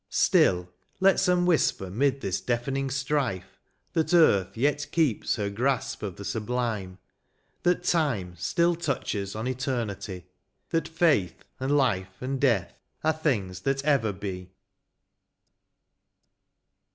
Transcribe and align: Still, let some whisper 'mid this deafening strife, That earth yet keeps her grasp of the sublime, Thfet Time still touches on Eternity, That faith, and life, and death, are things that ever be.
Still, 0.09 0.67
let 0.99 1.19
some 1.19 1.45
whisper 1.45 1.91
'mid 1.91 2.21
this 2.21 2.41
deafening 2.41 2.89
strife, 2.89 3.59
That 3.93 4.15
earth 4.15 4.57
yet 4.57 4.87
keeps 4.91 5.35
her 5.35 5.51
grasp 5.51 6.01
of 6.01 6.15
the 6.15 6.25
sublime, 6.25 6.97
Thfet 7.65 7.83
Time 7.87 8.35
still 8.35 8.73
touches 8.73 9.35
on 9.35 9.47
Eternity, 9.47 10.25
That 10.71 10.87
faith, 10.87 11.43
and 11.59 11.77
life, 11.77 12.19
and 12.19 12.41
death, 12.41 12.79
are 13.03 13.13
things 13.13 13.59
that 13.59 13.85
ever 13.85 14.11
be. 14.11 14.49